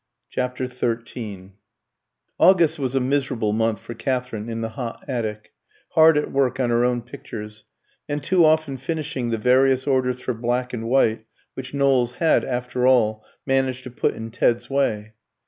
CHAPTER 0.31 0.65
XIII 0.65 1.51
August 2.39 2.79
was 2.79 2.95
a 2.95 2.99
miserable 2.99 3.53
month 3.53 3.79
for 3.79 3.93
Katherine 3.93 4.49
in 4.49 4.61
the 4.61 4.69
hot 4.69 5.05
attic, 5.07 5.53
hard 5.89 6.17
at 6.17 6.31
work 6.31 6.59
on 6.59 6.71
her 6.71 6.83
own 6.83 7.03
pictures, 7.03 7.65
and 8.09 8.23
too 8.23 8.43
often 8.43 8.77
finishing 8.77 9.29
the 9.29 9.37
various 9.37 9.85
orders 9.85 10.19
for 10.19 10.33
black 10.33 10.73
and 10.73 10.89
white 10.89 11.27
which 11.53 11.75
Knowles 11.75 12.13
had 12.13 12.43
after 12.43 12.87
all 12.87 13.23
managed 13.45 13.83
to 13.83 13.91
put 13.91 14.15
in 14.15 14.31
Ted's 14.31 14.71
way. 14.71 15.13